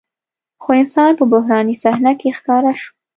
خو 0.61 0.69
انسان 0.81 1.11
په 1.19 1.25
بحراني 1.31 1.75
صحنه 1.83 2.11
کې 2.19 2.29
ښکاره 2.37 2.73
شو. 2.79 2.89